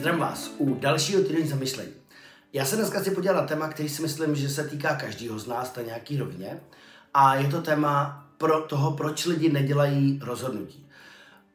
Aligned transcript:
Zdravím 0.00 0.20
vás 0.20 0.50
u 0.58 0.74
dalšího 0.74 1.22
týdenní 1.22 1.48
zamyšlení. 1.48 1.92
Já 2.52 2.64
se 2.64 2.76
dneska 2.76 3.00
chci 3.00 3.10
podívat 3.10 3.32
na 3.32 3.46
téma, 3.46 3.68
který 3.68 3.88
si 3.88 4.02
myslím, 4.02 4.34
že 4.34 4.48
se 4.48 4.64
týká 4.64 4.96
každého 4.96 5.38
z 5.38 5.46
nás 5.46 5.76
na 5.76 5.82
nějaký 5.82 6.16
rovině. 6.16 6.60
A 7.14 7.34
je 7.34 7.48
to 7.48 7.62
téma 7.62 8.26
pro 8.38 8.60
toho, 8.60 8.92
proč 8.92 9.26
lidi 9.26 9.52
nedělají 9.52 10.20
rozhodnutí. 10.22 10.86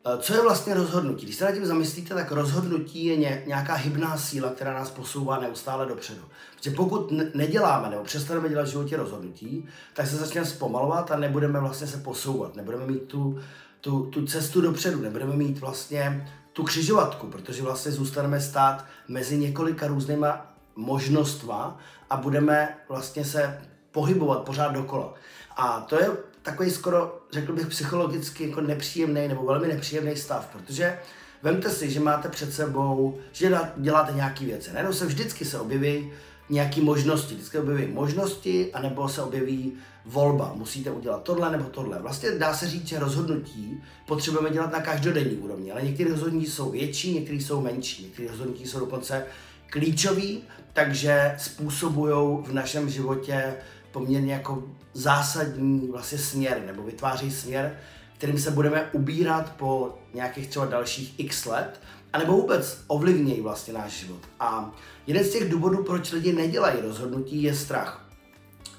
E, 0.06 0.18
co 0.18 0.34
je 0.34 0.42
vlastně 0.42 0.74
rozhodnutí? 0.74 1.26
Když 1.26 1.36
se 1.36 1.46
na 1.46 1.52
tím 1.52 1.66
zamyslíte, 1.66 2.14
tak 2.14 2.32
rozhodnutí 2.32 3.06
je 3.06 3.18
ně, 3.18 3.44
nějaká 3.48 3.74
hybná 3.74 4.18
síla, 4.18 4.50
která 4.50 4.74
nás 4.74 4.92
posouvá 4.92 5.40
neustále 5.40 5.86
dopředu. 5.86 6.22
Protože 6.56 6.72
pokud 6.72 7.12
neděláme 7.36 7.90
nebo 7.90 8.04
přestaneme 8.04 8.50
dělat 8.50 8.68
v 8.68 8.72
životě 8.72 8.98
rozhodnutí, 8.98 9.66
tak 9.94 10.08
se 10.08 10.16
začneme 10.16 10.48
zpomalovat 10.48 11.12
a 11.12 11.18
nebudeme 11.18 11.60
vlastně 11.60 11.88
se 11.88 11.98
posouvat. 11.98 12.56
Nebudeme 12.56 12.88
mít 12.88 13.04
tu, 13.04 13.40
tu, 13.82 14.06
tu 14.06 14.26
cestu 14.26 14.62
dopředu, 14.62 15.02
nebudeme 15.02 15.36
mít 15.36 15.60
vlastně 15.60 16.28
tu 16.56 16.64
křižovatku, 16.64 17.28
protože 17.28 17.64
vlastně 17.64 17.92
zůstaneme 17.92 18.42
stát 18.42 18.86
mezi 19.08 19.38
několika 19.38 19.88
různýma 19.88 20.56
možnostma 20.76 21.80
a 22.10 22.18
budeme 22.18 22.78
vlastně 22.90 23.26
se 23.26 23.62
pohybovat 23.92 24.44
pořád 24.44 24.72
dokola. 24.72 25.14
A 25.58 25.82
to 25.82 26.00
je 26.02 26.10
takový 26.42 26.72
skoro, 26.72 27.20
řekl 27.32 27.54
bych, 27.54 27.68
psychologicky 27.68 28.50
jako 28.50 28.62
nepříjemný 28.62 29.28
nebo 29.28 29.46
velmi 29.46 29.68
nepříjemný 29.68 30.16
stav, 30.16 30.46
protože 30.46 31.00
vemte 31.44 31.70
si, 31.70 31.92
že 31.92 32.00
máte 32.00 32.30
před 32.30 32.54
sebou, 32.54 33.20
že 33.32 33.60
děláte 33.78 34.14
nějaké 34.14 34.46
věci. 34.46 34.74
Najednou 34.74 34.94
se 34.94 35.06
vždycky 35.06 35.46
se 35.46 35.60
objeví 35.60 36.12
nějaké 36.50 36.82
možnosti. 36.82 37.36
Vždycky 37.36 37.60
objeví 37.60 37.94
možnosti, 37.94 38.74
anebo 38.74 39.10
se 39.10 39.22
objeví 39.22 39.74
volba. 40.06 40.54
Musíte 40.56 40.92
udělat 40.92 41.24
tohle 41.24 41.52
nebo 41.52 41.64
tohle. 41.64 42.00
Vlastně 42.02 42.32
dá 42.32 42.54
se 42.54 42.68
říct, 42.68 42.88
že 42.88 43.00
rozhodnutí 43.00 43.84
potřebujeme 44.08 44.50
dělat 44.50 44.72
na 44.72 44.82
každodenní 44.82 45.36
úrovni, 45.36 45.72
ale 45.72 45.82
některé 45.82 46.10
rozhodnutí 46.10 46.46
jsou 46.46 46.72
větší, 46.72 47.14
některé 47.14 47.38
jsou 47.38 47.62
menší, 47.62 48.04
některé 48.04 48.28
rozhodnutí 48.28 48.66
jsou 48.66 48.80
dokonce 48.80 49.26
klíčový, 49.70 50.44
takže 50.74 51.36
způsobují 51.38 52.44
v 52.44 52.54
našem 52.54 52.90
životě 52.90 53.56
poměrně 53.92 54.34
jako 54.34 54.64
zásadní 54.94 55.88
vlastně 55.92 56.18
směr, 56.18 56.64
nebo 56.66 56.84
vytváří 56.84 57.32
směr, 57.32 57.78
kterým 58.18 58.40
se 58.40 58.52
budeme 58.52 58.90
ubírat 58.92 59.54
po 59.58 59.98
nějakých 60.14 60.48
třeba 60.48 60.66
dalších 60.66 61.20
x 61.20 61.46
let, 61.46 61.80
anebo 62.14 62.34
vůbec 62.34 62.84
ovlivnějí 62.88 63.42
vlastně 63.42 63.74
náš 63.74 63.92
život. 63.92 64.22
A 64.40 64.72
jeden 65.08 65.24
z 65.24 65.30
těch 65.30 65.50
důvodů, 65.50 65.84
proč 65.84 66.12
lidi 66.12 66.34
nedělají 66.34 66.82
rozhodnutí, 66.82 67.44
je 67.44 67.56
strach. 67.56 68.06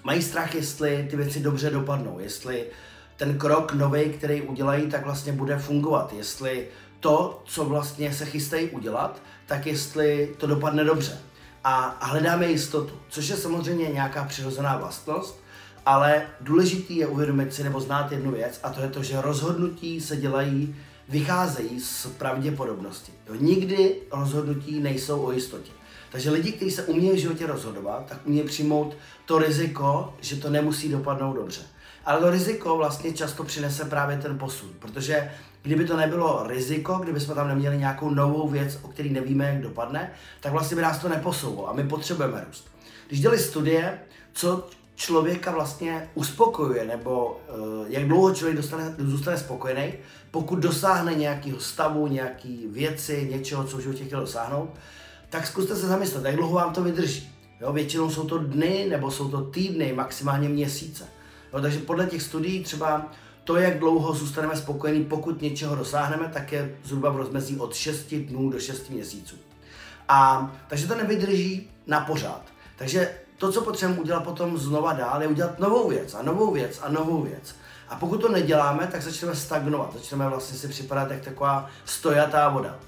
Mají 0.05 0.23
strach, 0.23 0.55
jestli 0.55 1.07
ty 1.11 1.17
věci 1.17 1.41
dobře 1.41 1.71
dopadnou, 1.71 2.19
jestli 2.19 2.67
ten 3.17 3.39
krok 3.39 3.73
nový, 3.73 4.05
který 4.05 4.43
udělají, 4.43 4.87
tak 4.87 5.05
vlastně 5.05 5.33
bude 5.33 5.59
fungovat, 5.59 6.13
jestli 6.13 6.69
to, 7.01 7.43
co 7.45 7.65
vlastně 7.65 8.15
se 8.15 8.25
chystají 8.25 8.71
udělat, 8.71 9.23
tak 9.47 9.67
jestli 9.67 10.35
to 10.39 10.47
dopadne 10.47 10.85
dobře. 10.85 11.19
A 11.65 11.97
hledáme 12.01 12.47
jistotu, 12.47 12.95
což 13.09 13.29
je 13.29 13.37
samozřejmě 13.37 13.89
nějaká 13.89 14.25
přirozená 14.25 14.77
vlastnost, 14.77 15.41
ale 15.87 16.23
důležitý 16.41 16.97
je 16.97 17.07
uvědomit 17.07 17.55
si 17.55 17.65
nebo 17.65 17.81
znát 17.81 18.13
jednu 18.13 18.33
věc 18.33 18.61
a 18.63 18.71
to 18.71 18.81
je 18.81 18.89
to, 18.89 19.03
že 19.03 19.21
rozhodnutí 19.21 20.01
se 20.01 20.17
dělají, 20.17 20.77
vycházejí 21.09 21.81
z 21.81 22.07
pravděpodobnosti. 22.07 23.13
Jo, 23.29 23.35
nikdy 23.41 23.97
rozhodnutí 24.13 24.81
nejsou 24.81 25.23
o 25.23 25.33
jistotě. 25.33 25.73
Takže 26.13 26.31
lidi, 26.31 26.53
kteří 26.53 26.71
se 26.71 26.83
umějí 26.83 27.17
v 27.17 27.21
životě 27.21 27.47
rozhodovat, 27.47 28.07
tak 28.09 28.19
umějí 28.27 28.47
přijmout 28.47 28.97
to 29.25 29.39
riziko, 29.39 30.15
že 30.21 30.37
to 30.37 30.51
nemusí 30.51 30.89
dopadnout 30.89 31.33
dobře. 31.33 31.61
Ale 32.05 32.21
to 32.21 32.31
riziko 32.31 32.77
vlastně 32.77 33.13
často 33.13 33.45
přinese 33.45 33.85
právě 33.85 34.19
ten 34.19 34.39
posun, 34.39 34.71
protože 34.79 35.33
kdyby 35.63 35.85
to 35.85 35.97
nebylo 35.97 36.47
riziko, 36.47 36.95
kdyby 36.95 37.21
jsme 37.21 37.35
tam 37.35 37.49
neměli 37.49 37.79
nějakou 37.79 38.11
novou 38.11 38.49
věc, 38.49 38.79
o 38.83 38.89
který 38.89 39.11
nevíme, 39.11 39.45
jak 39.45 39.61
dopadne, 39.63 40.13
tak 40.41 40.53
vlastně 40.53 40.77
by 40.77 40.83
nás 40.83 40.99
to 40.99 41.09
neposouvalo 41.09 41.69
a 41.69 41.73
my 41.73 41.85
potřebujeme 41.85 42.45
růst. 42.47 42.69
Když 43.09 43.21
dělali 43.21 43.39
studie, 43.39 43.99
co 44.33 44.69
člověka 44.97 45.51
vlastně 45.51 46.11
uspokojuje, 46.15 46.85
nebo 46.85 47.41
uh, 47.49 47.87
jak 47.89 48.09
dlouho 48.09 48.35
člověk 48.35 48.57
dostane, 48.57 48.95
zůstane 48.99 49.39
spokojený, 49.39 49.93
pokud 50.31 50.59
dosáhne 50.59 51.15
nějakého 51.15 51.61
stavu, 51.61 52.07
nějaký 52.07 52.67
věci, 52.71 53.29
něčeho, 53.31 53.65
co 53.65 53.77
v 53.77 53.81
životě 53.81 54.05
chtěl 54.05 54.21
dosáhnout, 54.21 54.71
tak 55.31 55.47
zkuste 55.47 55.77
se 55.77 55.87
zamyslet, 55.87 56.25
jak 56.25 56.37
dlouho 56.37 56.55
vám 56.55 56.73
to 56.73 56.83
vydrží. 56.83 57.33
Jo, 57.61 57.73
většinou 57.73 58.11
jsou 58.11 58.25
to 58.25 58.39
dny, 58.39 58.87
nebo 58.91 59.11
jsou 59.11 59.29
to 59.29 59.41
týdny, 59.41 59.93
maximálně 59.93 60.49
měsíce. 60.49 61.05
Jo, 61.53 61.61
takže 61.61 61.79
podle 61.79 62.07
těch 62.07 62.23
studií 62.23 62.65
třeba 62.65 63.13
to, 63.45 63.57
jak 63.57 63.79
dlouho 63.79 64.15
zůstaneme 64.15 64.57
spokojení, 64.57 65.05
pokud 65.05 65.43
něčeho 65.43 65.77
dosáhneme, 65.77 66.31
tak 66.33 66.53
je 66.53 66.77
zhruba 66.85 67.11
v 67.11 67.17
rozmezí 67.17 67.57
od 67.57 67.75
6 67.75 68.15
dnů 68.15 68.51
do 68.51 68.61
6 68.61 68.91
měsíců. 68.91 69.37
A 70.09 70.51
takže 70.69 70.87
to 70.87 70.95
nevydrží 70.95 71.71
na 71.87 72.01
pořád. 72.01 72.43
Takže 72.77 73.11
to, 73.37 73.53
co 73.53 73.63
potřebujeme 73.63 74.03
udělat 74.03 74.25
potom 74.25 74.59
znova 74.59 74.93
dál, 74.93 75.23
je 75.23 75.29
udělat 75.29 75.59
novou 75.59 75.89
věc 75.89 76.15
a 76.15 76.23
novou 76.23 76.53
věc 76.53 76.81
a 76.83 76.89
novou 76.91 77.23
věc. 77.23 77.57
A 77.89 77.97
pokud 77.97 78.21
to 78.21 78.29
neděláme, 78.29 78.89
tak 78.93 79.03
začneme 79.03 79.37
stagnovat, 79.37 79.95
začneme 79.95 80.29
vlastně 80.29 80.59
si 80.59 80.69
připadat 80.69 81.11
jak 81.11 81.21
taková 81.21 81.71
stojatá 81.85 82.49
voda. 82.49 82.79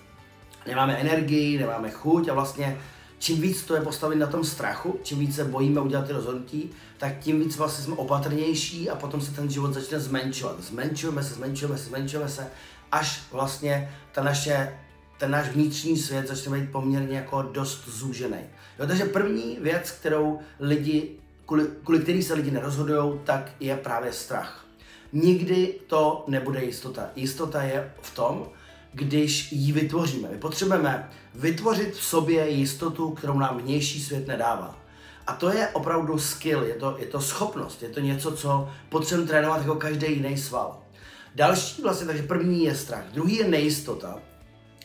Nemáme 0.66 0.96
energii, 0.96 1.58
nemáme 1.58 1.90
chuť 1.90 2.28
a 2.28 2.34
vlastně 2.34 2.80
čím 3.18 3.40
víc 3.40 3.62
to 3.62 3.74
je 3.74 3.80
postavit 3.80 4.16
na 4.16 4.26
tom 4.26 4.44
strachu, 4.44 4.98
čím 5.02 5.18
víc 5.18 5.36
se 5.36 5.44
bojíme 5.44 5.80
udělat 5.80 6.06
ty 6.06 6.12
rozhodnutí, 6.12 6.70
tak 6.98 7.18
tím 7.18 7.40
víc 7.40 7.56
vlastně 7.56 7.84
jsme 7.84 7.94
opatrnější 7.94 8.90
a 8.90 8.96
potom 8.96 9.20
se 9.20 9.32
ten 9.32 9.50
život 9.50 9.74
začne 9.74 10.00
zmenšovat. 10.00 10.60
Zmenšujeme 10.60 11.22
se, 11.22 11.34
zmenšujeme 11.34 11.78
se, 11.78 11.84
zmenšujeme 11.84 12.28
se, 12.28 12.50
až 12.92 13.22
vlastně 13.32 13.94
ta 14.12 14.22
naše, 14.22 14.78
ten 15.18 15.30
náš 15.30 15.48
vnitřní 15.48 15.96
svět 15.96 16.28
začne 16.28 16.60
být 16.60 16.72
poměrně 16.72 17.16
jako 17.16 17.42
dost 17.42 17.88
zúžený. 17.88 18.38
Jo, 18.78 18.86
takže 18.86 19.04
první 19.04 19.58
věc, 19.60 19.90
kterou 19.90 20.38
lidi, 20.60 21.10
kvůli, 21.46 21.66
kvůli 21.84 21.98
který 21.98 22.22
se 22.22 22.34
lidi 22.34 22.50
nerozhodují, 22.50 23.20
tak 23.24 23.52
je 23.60 23.76
právě 23.76 24.12
strach. 24.12 24.66
Nikdy 25.12 25.74
to 25.86 26.24
nebude 26.26 26.64
jistota. 26.64 27.10
Jistota 27.16 27.62
je 27.62 27.92
v 28.02 28.14
tom, 28.14 28.48
když 28.92 29.52
ji 29.52 29.72
vytvoříme. 29.72 30.28
My 30.32 30.38
potřebujeme 30.38 31.10
vytvořit 31.34 31.94
v 31.94 32.02
sobě 32.02 32.50
jistotu, 32.50 33.10
kterou 33.10 33.38
nám 33.38 33.58
vnější 33.58 34.02
svět 34.02 34.26
nedává. 34.26 34.78
A 35.26 35.32
to 35.32 35.52
je 35.52 35.68
opravdu 35.68 36.18
skill, 36.18 36.62
je 36.62 36.74
to, 36.74 36.96
je 36.98 37.06
to 37.06 37.20
schopnost, 37.20 37.82
je 37.82 37.88
to 37.88 38.00
něco, 38.00 38.32
co 38.32 38.70
potřebujeme 38.88 39.28
trénovat 39.28 39.60
jako 39.60 39.74
každý 39.74 40.06
jiný 40.12 40.36
sval. 40.36 40.82
Další 41.34 41.82
vlastně, 41.82 42.06
takže 42.06 42.22
první 42.22 42.64
je 42.64 42.74
strach, 42.74 43.04
druhý 43.12 43.36
je 43.36 43.48
nejistota. 43.48 44.18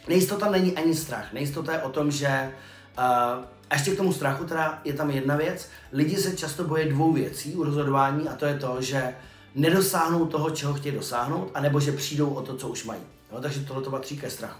Nejistota 0.08 0.52
není 0.52 0.78
ani 0.78 0.96
strach, 0.96 1.34
nejistota 1.34 1.74
je 1.74 1.82
o 1.82 1.90
tom, 1.90 2.12
že 2.12 2.54
uh, 2.98 3.46
a 3.70 3.76
ještě 3.76 3.92
k 3.92 3.98
tomu 3.98 4.14
strachu 4.14 4.46
teda 4.46 4.82
je 4.84 4.94
tam 4.94 5.12
jedna 5.12 5.36
věc. 5.36 5.70
Lidi 5.92 6.18
se 6.18 6.38
často 6.38 6.64
bojí 6.64 6.90
dvou 6.90 7.14
věcí 7.14 7.56
u 7.56 7.64
rozhodování 7.64 8.30
a 8.30 8.36
to 8.36 8.46
je 8.46 8.58
to, 8.58 8.82
že 8.82 9.16
nedosáhnou 9.56 10.26
toho, 10.26 10.50
čeho 10.50 10.74
chtějí 10.74 10.96
dosáhnout, 10.96 11.52
anebo 11.54 11.80
že 11.80 11.92
přijdou 11.92 12.30
o 12.30 12.42
to, 12.42 12.56
co 12.56 12.68
už 12.68 12.84
mají. 12.84 13.02
Jo, 13.32 13.42
takže 13.42 13.60
tohle 13.60 13.84
to 13.84 13.92
patří 13.92 14.18
ke 14.18 14.30
strachu. 14.30 14.60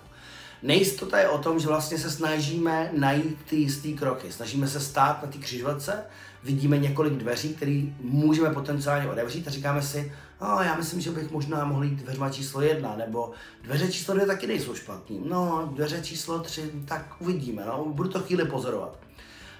Nejistota 0.64 1.20
je 1.20 1.30
o 1.30 1.38
tom, 1.38 1.60
že 1.60 1.68
vlastně 1.68 1.98
se 1.98 2.12
snažíme 2.12 2.90
najít 2.98 3.38
ty 3.50 3.56
jistý 3.56 3.94
kroky. 3.94 4.32
Snažíme 4.32 4.68
se 4.68 4.80
stát 4.80 5.24
na 5.24 5.30
té 5.30 5.38
křižovatce, 5.38 6.04
vidíme 6.44 6.78
několik 6.78 7.14
dveří, 7.14 7.54
které 7.54 7.82
můžeme 8.00 8.50
potenciálně 8.50 9.10
otevřít 9.10 9.48
a 9.48 9.52
říkáme 9.52 9.82
si, 9.82 10.12
no, 10.44 10.64
já 10.64 10.76
myslím, 10.76 11.02
že 11.02 11.12
bych 11.12 11.32
možná 11.32 11.66
mohl 11.66 11.84
jít 11.84 12.00
dveřma 12.04 12.30
číslo 12.30 12.62
jedna, 12.62 12.96
nebo 12.98 13.32
dveře 13.64 13.92
číslo 13.92 14.14
dvě 14.14 14.26
taky 14.26 14.48
nejsou 14.48 14.76
špatný. 14.76 15.22
No, 15.26 15.72
dveře 15.76 16.02
číslo 16.02 16.40
tři, 16.40 16.72
tak 16.86 17.16
uvidíme, 17.20 17.64
no, 17.66 17.86
budu 17.86 18.10
to 18.10 18.20
chvíli 18.20 18.46
pozorovat. 18.46 19.00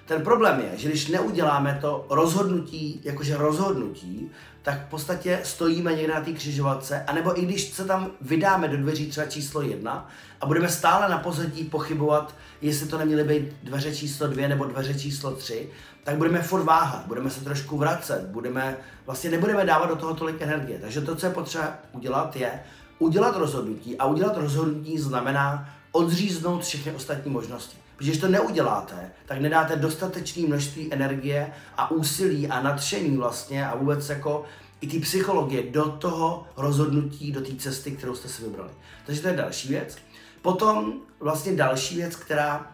Ten 0.06 0.22
problém 0.22 0.60
je, 0.60 0.78
že 0.78 0.88
když 0.88 1.08
neuděláme 1.08 1.78
to 1.80 2.06
rozhodnutí, 2.10 3.00
jakože 3.04 3.36
rozhodnutí, 3.36 4.30
tak 4.62 4.86
v 4.86 4.90
podstatě 4.90 5.40
stojíme 5.44 5.94
někde 5.94 6.14
na 6.14 6.20
té 6.20 6.32
křižovatce, 6.32 7.04
anebo 7.06 7.40
i 7.40 7.44
když 7.44 7.64
se 7.64 7.84
tam 7.84 8.10
vydáme 8.20 8.68
do 8.68 8.76
dveří 8.76 9.06
třeba 9.06 9.26
číslo 9.26 9.62
jedna 9.62 10.08
a 10.40 10.46
budeme 10.46 10.68
stále 10.68 11.08
na 11.08 11.18
pozadí 11.18 11.64
pochybovat, 11.64 12.34
jestli 12.62 12.88
to 12.88 12.98
neměly 12.98 13.24
být 13.24 13.56
dveře 13.62 13.94
číslo 13.94 14.26
dvě 14.26 14.48
nebo 14.48 14.64
dveře 14.64 14.94
číslo 14.94 15.30
tři, 15.30 15.68
tak 16.04 16.16
budeme 16.16 16.42
furt 16.42 16.62
váhat, 16.62 17.04
budeme 17.06 17.30
se 17.30 17.44
trošku 17.44 17.78
vracet, 17.78 18.26
budeme, 18.26 18.76
vlastně 19.06 19.30
nebudeme 19.30 19.64
dávat 19.64 19.86
do 19.86 19.96
toho 19.96 20.14
tolik 20.14 20.42
energie. 20.42 20.78
Takže 20.78 21.00
to, 21.00 21.16
co 21.16 21.26
je 21.26 21.32
potřeba 21.32 21.74
udělat, 21.92 22.36
je 22.36 22.60
udělat 22.98 23.36
rozhodnutí 23.36 23.98
a 23.98 24.06
udělat 24.06 24.36
rozhodnutí 24.36 24.98
znamená 24.98 25.74
odříznout 25.92 26.62
všechny 26.62 26.92
ostatní 26.92 27.30
možnosti. 27.30 27.83
Protože 27.96 28.10
když 28.10 28.20
to 28.20 28.28
neuděláte, 28.28 29.10
tak 29.26 29.40
nedáte 29.40 29.76
dostatečné 29.76 30.46
množství 30.46 30.92
energie 30.92 31.52
a 31.76 31.90
úsilí 31.90 32.48
a 32.48 32.62
nadšení 32.62 33.16
vlastně 33.16 33.66
a 33.66 33.76
vůbec 33.76 34.08
jako 34.08 34.44
i 34.80 34.86
ty 34.86 34.98
psychologie 34.98 35.62
do 35.70 35.84
toho 35.90 36.46
rozhodnutí, 36.56 37.32
do 37.32 37.40
té 37.40 37.56
cesty, 37.56 37.90
kterou 37.90 38.14
jste 38.14 38.28
si 38.28 38.42
vybrali. 38.42 38.70
Takže 39.06 39.22
to 39.22 39.28
je 39.28 39.36
další 39.36 39.68
věc. 39.68 39.96
Potom 40.42 40.92
vlastně 41.20 41.56
další 41.56 41.96
věc, 41.96 42.16
která, 42.16 42.72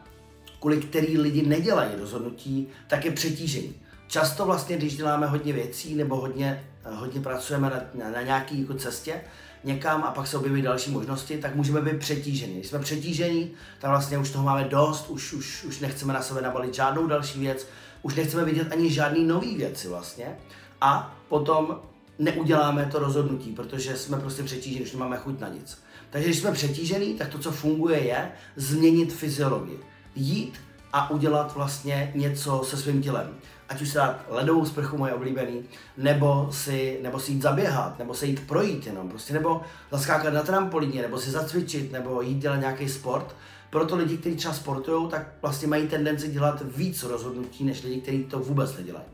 kvůli 0.61 0.77
který 0.77 1.19
lidi 1.19 1.47
nedělají 1.47 1.91
rozhodnutí, 1.99 2.69
tak 2.89 3.05
je 3.05 3.11
přetížení. 3.11 3.75
Často 4.07 4.47
vlastně, 4.47 4.77
když 4.77 4.97
děláme 4.97 5.27
hodně 5.27 5.53
věcí 5.53 5.95
nebo 5.95 6.17
hodně, 6.17 6.65
hodně 6.85 7.21
pracujeme 7.21 7.71
na, 7.71 8.05
na, 8.05 8.11
na 8.11 8.23
nějaké 8.23 8.55
jako 8.55 8.75
cestě, 8.75 9.21
někam 9.65 10.05
a 10.05 10.11
pak 10.11 10.27
se 10.27 10.37
objeví 10.37 10.63
další 10.63 10.91
možnosti, 10.91 11.39
tak 11.39 11.55
můžeme 11.55 11.81
být 11.81 11.99
přetížení. 11.99 12.55
Když 12.55 12.67
jsme 12.67 12.79
přetížení, 12.79 13.51
tak 13.79 13.91
vlastně 13.91 14.19
už 14.19 14.31
toho 14.31 14.45
máme 14.45 14.65
dost, 14.65 15.09
už, 15.09 15.33
už, 15.33 15.65
už 15.65 15.81
nechceme 15.81 16.13
na 16.13 16.23
sebe 16.23 16.43
nabalit 16.43 16.75
žádnou 16.75 17.07
další 17.07 17.41
věc, 17.41 17.67
už 18.03 18.15
nechceme 18.15 18.45
vidět 18.45 18.73
ani 18.73 18.91
žádný 18.91 19.25
nový 19.25 19.57
věci 19.57 19.89
vlastně. 19.89 20.37
A 20.81 21.17
potom 21.29 21.81
neuděláme 22.19 22.89
to 22.93 22.99
rozhodnutí, 22.99 23.51
protože 23.53 23.97
jsme 23.97 24.21
prostě 24.21 24.43
přetížení, 24.43 24.85
už 24.85 24.93
nemáme 24.93 25.17
chuť 25.17 25.41
na 25.41 25.49
nic. 25.49 25.83
Takže 26.11 26.29
když 26.29 26.39
jsme 26.39 26.53
přetížení, 26.53 27.15
tak 27.15 27.29
to, 27.29 27.39
co 27.39 27.51
funguje, 27.51 28.05
je 28.05 28.33
změnit 28.57 29.13
fyziologii. 29.13 29.81
Jít 30.15 30.61
a 30.93 31.11
udělat 31.11 31.55
vlastně 31.55 32.13
něco 32.15 32.63
se 32.65 32.77
svým 32.77 33.03
tělem. 33.03 33.35
Ať 33.69 33.83
už 33.83 33.89
se 33.89 33.99
dát 33.99 34.25
ledovou 34.29 34.67
sprchu, 34.67 34.99
moje 34.99 35.15
oblíbený, 35.15 35.63
nebo 35.97 36.49
si, 36.53 36.99
nebo 37.03 37.21
si 37.21 37.33
jít 37.33 37.43
zaběhat, 37.43 37.99
nebo 37.99 38.15
se 38.15 38.27
jít 38.27 38.47
projít 38.47 38.87
jenom, 38.87 39.09
prostě, 39.09 39.33
nebo 39.33 39.61
zaskákat 39.91 40.35
na 40.35 40.43
trampolíně, 40.43 41.03
nebo 41.03 41.19
si 41.19 41.31
zacvičit, 41.31 41.93
nebo 41.93 42.23
jít 42.23 42.39
dělat 42.39 42.57
nějaký 42.57 42.89
sport. 42.89 43.37
Proto 43.71 43.97
lidi, 43.97 44.17
kteří 44.17 44.37
třeba 44.37 44.55
sportují, 44.55 45.09
tak 45.09 45.27
vlastně 45.43 45.69
mají 45.69 45.89
tendenci 45.89 46.29
dělat 46.29 46.63
víc 46.77 47.03
rozhodnutí, 47.03 47.65
než 47.65 47.83
lidi, 47.83 48.01
kteří 48.01 48.25
to 48.25 48.39
vůbec 48.39 48.77
nedělají. 48.77 49.07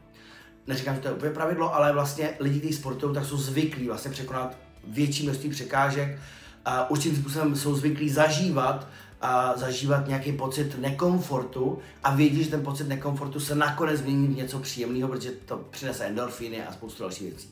Neříkám, 0.66 0.94
že 0.94 1.00
to 1.00 1.08
je 1.08 1.14
úplně 1.14 1.32
pravidlo, 1.32 1.74
ale 1.74 1.92
vlastně 1.92 2.30
lidi, 2.40 2.58
kteří 2.58 2.74
sportují, 2.74 3.14
tak 3.14 3.24
jsou 3.24 3.36
zvyklí 3.36 3.86
vlastně 3.86 4.10
překonat 4.10 4.56
větší 4.88 5.24
množství 5.24 5.50
překážek, 5.50 6.18
a 6.66 6.90
určitým 6.90 7.18
způsobem 7.18 7.56
jsou 7.56 7.74
zvyklí 7.74 8.10
zažívat 8.10 8.88
a 9.20 9.52
zažívat 9.56 10.08
nějaký 10.08 10.32
pocit 10.32 10.78
nekomfortu 10.78 11.78
a 12.04 12.14
vědí, 12.14 12.44
že 12.44 12.50
ten 12.50 12.62
pocit 12.62 12.88
nekomfortu 12.88 13.40
se 13.40 13.54
nakonec 13.54 14.00
změní 14.00 14.26
v 14.26 14.36
něco 14.36 14.58
příjemného, 14.58 15.08
protože 15.08 15.30
to 15.30 15.56
přinese 15.70 16.04
endorfiny 16.04 16.66
a 16.66 16.72
spoustu 16.72 17.02
dalších 17.02 17.28
věcí. 17.28 17.48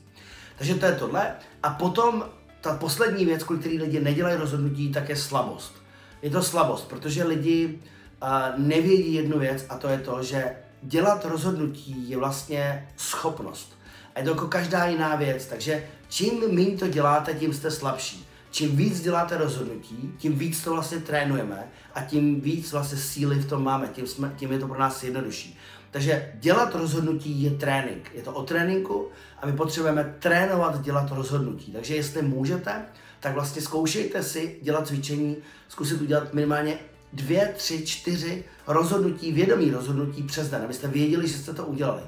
Takže 0.59 0.75
to 0.75 0.87
je 0.87 0.93
tohle. 0.93 1.35
A 1.63 1.71
potom 1.71 2.25
ta 2.61 2.77
poslední 2.77 3.25
věc, 3.25 3.45
kvůli 3.45 3.61
který 3.61 3.79
lidi 3.79 4.01
nedělají 4.01 4.37
rozhodnutí, 4.37 4.93
tak 4.93 5.09
je 5.09 5.17
slabost. 5.17 5.75
Je 6.23 6.31
to 6.31 6.43
slabost, 6.43 6.89
protože 6.89 7.25
lidi 7.25 7.79
uh, 8.23 8.29
nevědí 8.57 9.15
jednu 9.15 9.39
věc 9.39 9.67
a 9.69 9.79
to 9.79 9.89
je 9.89 9.99
to, 9.99 10.23
že 10.23 10.57
dělat 10.83 11.25
rozhodnutí 11.25 12.11
je 12.11 12.17
vlastně 12.17 12.89
schopnost. 12.97 13.79
A 14.15 14.19
je 14.19 14.25
to 14.25 14.31
jako 14.31 14.47
každá 14.47 14.87
jiná 14.87 15.17
věc, 15.17 15.47
takže 15.47 15.87
čím 16.09 16.55
méně 16.55 16.79
to 16.79 16.89
děláte, 16.89 17.35
tím 17.35 17.55
jste 17.55 17.71
slabší 17.71 18.27
čím 18.55 18.77
víc 18.77 19.01
děláte 19.01 19.39
rozhodnutí, 19.39 20.15
tím 20.19 20.39
víc 20.39 20.63
to 20.63 20.71
vlastně 20.71 20.99
trénujeme 20.99 21.69
a 21.95 22.01
tím 22.01 22.41
víc 22.41 22.73
vlastně 22.73 22.99
síly 22.99 23.37
v 23.37 23.49
tom 23.49 23.65
máme, 23.65 23.89
tím, 23.89 24.07
jsme, 24.07 24.35
tím 24.37 24.53
je 24.53 24.59
to 24.59 24.69
pro 24.69 24.79
nás 24.79 25.03
jednodušší. 25.03 25.59
Takže 25.91 26.33
dělat 26.35 26.75
rozhodnutí 26.75 27.43
je 27.43 27.51
trénink. 27.51 28.11
Je 28.15 28.23
to 28.23 28.33
o 28.33 28.43
tréninku 28.43 29.09
a 29.43 29.47
my 29.47 29.53
potřebujeme 29.53 30.15
trénovat 30.19 30.83
dělat 30.83 31.13
rozhodnutí. 31.13 31.73
Takže 31.73 31.95
jestli 31.95 32.23
můžete, 32.23 32.85
tak 33.21 33.35
vlastně 33.35 33.63
zkoušejte 33.63 34.23
si 34.23 34.59
dělat 34.63 34.87
cvičení, 34.87 35.37
zkusit 35.69 36.01
udělat 36.01 36.35
minimálně 36.35 36.79
dvě, 37.13 37.53
tři, 37.57 37.87
čtyři 37.87 38.45
rozhodnutí, 38.67 39.33
vědomí 39.33 39.71
rozhodnutí 39.71 40.23
přes 40.23 40.51
den, 40.51 40.63
abyste 40.63 40.89
věděli, 40.89 41.29
že 41.29 41.39
jste 41.39 41.55
to 41.55 41.67
udělali. 41.67 42.03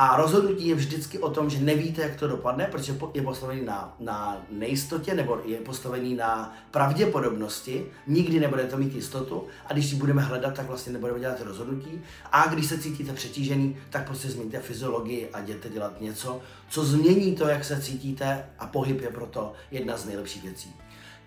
A 0.00 0.16
rozhodnutí 0.16 0.68
je 0.68 0.74
vždycky 0.74 1.18
o 1.18 1.30
tom, 1.30 1.50
že 1.50 1.58
nevíte, 1.60 2.02
jak 2.02 2.16
to 2.16 2.28
dopadne, 2.28 2.66
protože 2.66 2.98
je 3.14 3.22
postavený 3.22 3.64
na, 3.64 3.96
na 4.00 4.46
nejistotě 4.50 5.14
nebo 5.14 5.40
je 5.44 5.58
postavený 5.58 6.14
na 6.14 6.56
pravděpodobnosti. 6.70 7.86
Nikdy 8.06 8.40
nebudete 8.40 8.76
mít 8.76 8.94
jistotu 8.94 9.46
a 9.66 9.72
když 9.72 9.90
ji 9.90 9.98
budeme 9.98 10.22
hledat, 10.22 10.54
tak 10.54 10.66
vlastně 10.66 10.92
nebudeme 10.92 11.20
dělat 11.20 11.40
rozhodnutí. 11.40 12.00
A 12.32 12.46
když 12.46 12.66
se 12.66 12.78
cítíte 12.78 13.12
přetížený, 13.12 13.76
tak 13.90 14.06
prostě 14.06 14.28
změníte 14.28 14.60
fyziologii 14.60 15.30
a 15.30 15.40
jděte 15.40 15.68
dělat 15.68 16.00
něco, 16.00 16.40
co 16.68 16.84
změní 16.84 17.34
to, 17.34 17.48
jak 17.48 17.64
se 17.64 17.80
cítíte 17.80 18.46
a 18.58 18.66
pohyb 18.66 19.00
je 19.00 19.08
proto 19.08 19.52
jedna 19.70 19.96
z 19.96 20.04
nejlepších 20.04 20.42
věcí. 20.42 20.74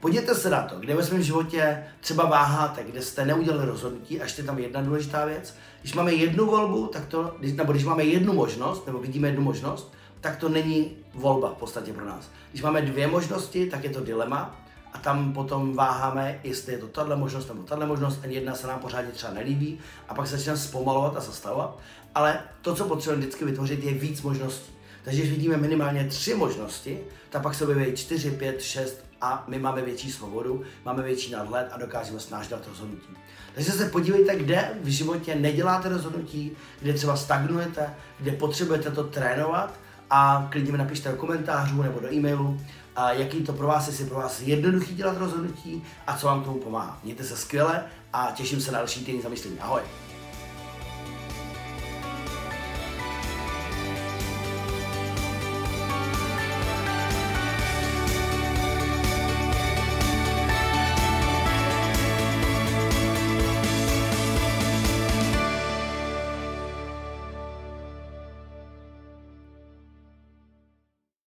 Podívejte 0.01 0.35
se 0.35 0.49
na 0.49 0.61
to, 0.61 0.79
kde 0.79 0.95
ve 0.95 1.03
svém 1.03 1.23
životě 1.23 1.83
třeba 1.99 2.25
váháte, 2.25 2.83
kde 2.83 3.01
jste 3.01 3.25
neudělali 3.25 3.65
rozhodnutí 3.65 4.21
a 4.21 4.23
ještě 4.23 4.43
tam 4.43 4.59
jedna 4.59 4.81
důležitá 4.81 5.25
věc. 5.25 5.55
Když 5.81 5.93
máme 5.93 6.13
jednu 6.13 6.45
volbu, 6.45 6.87
tak 6.87 7.05
to, 7.05 7.35
nebo 7.41 7.71
když 7.71 7.85
máme 7.85 8.03
jednu 8.03 8.33
možnost, 8.33 8.85
nebo 8.85 8.99
vidíme 8.99 9.27
jednu 9.27 9.41
možnost, 9.41 9.93
tak 10.21 10.37
to 10.37 10.49
není 10.49 10.91
volba 11.13 11.49
v 11.49 11.57
podstatě 11.57 11.93
pro 11.93 12.05
nás. 12.05 12.29
Když 12.51 12.61
máme 12.61 12.81
dvě 12.81 13.07
možnosti, 13.07 13.69
tak 13.69 13.83
je 13.83 13.89
to 13.89 13.99
dilema 13.99 14.59
a 14.93 14.97
tam 14.97 15.33
potom 15.33 15.75
váháme, 15.75 16.39
jestli 16.43 16.73
je 16.73 16.79
to 16.79 16.87
tahle 16.87 17.15
možnost 17.15 17.47
nebo 17.47 17.63
tahle 17.63 17.85
možnost, 17.85 18.19
a 18.23 18.27
jedna 18.27 18.55
se 18.55 18.67
nám 18.67 18.79
pořádně 18.79 19.11
třeba 19.11 19.33
nelíbí 19.33 19.79
a 20.09 20.13
pak 20.13 20.27
se 20.27 20.37
začíná 20.37 20.55
zpomalovat 20.55 21.17
a 21.17 21.19
zastavovat. 21.19 21.79
Ale 22.15 22.39
to, 22.61 22.75
co 22.75 22.85
potřebujeme 22.85 23.21
vždycky 23.21 23.45
vytvořit, 23.45 23.83
je 23.83 23.93
víc 23.93 24.21
možností. 24.21 24.71
Takže 25.03 25.21
když 25.21 25.31
vidíme 25.31 25.57
minimálně 25.57 26.07
tři 26.07 26.35
možnosti, 26.35 26.99
tak 27.29 27.41
pak 27.41 27.55
se 27.55 27.63
objeví 27.63 27.95
čtyři, 27.95 28.31
pět, 28.31 28.61
šest 28.61 29.05
a 29.21 29.43
my 29.47 29.59
máme 29.59 29.81
větší 29.81 30.11
svobodu, 30.11 30.63
máme 30.85 31.03
větší 31.03 31.31
nadhled 31.31 31.67
a 31.71 31.77
dokážeme 31.77 32.19
snáš 32.19 32.47
dát 32.47 32.67
rozhodnutí. 32.67 33.17
Takže 33.55 33.71
se 33.71 33.89
podívejte, 33.89 34.35
kde 34.35 34.69
v 34.81 34.87
životě 34.87 35.35
neděláte 35.35 35.89
rozhodnutí, 35.89 36.51
kde 36.81 36.93
třeba 36.93 37.17
stagnujete, 37.17 37.93
kde 38.19 38.31
potřebujete 38.31 38.91
to 38.91 39.03
trénovat 39.03 39.79
a 40.09 40.47
klidně 40.51 40.71
mi 40.71 40.77
napište 40.77 41.11
do 41.11 41.17
komentářů 41.17 41.81
nebo 41.81 41.99
do 41.99 42.13
e-mailu, 42.13 42.61
a 42.95 43.11
jaký 43.11 43.43
to 43.43 43.53
pro 43.53 43.67
vás, 43.67 43.87
jestli 43.87 44.05
pro 44.05 44.17
vás 44.17 44.41
jednoduchý 44.41 44.95
dělat 44.95 45.17
rozhodnutí 45.17 45.83
a 46.07 46.17
co 46.17 46.27
vám 46.27 46.41
k 46.41 46.45
tomu 46.45 46.59
pomáhá. 46.59 46.99
Mějte 47.03 47.23
se 47.23 47.37
skvěle 47.37 47.83
a 48.13 48.31
těším 48.35 48.61
se 48.61 48.71
na 48.71 48.77
další 48.77 49.05
týden 49.05 49.21
zamyšlení. 49.21 49.59
Ahoj! 49.59 49.81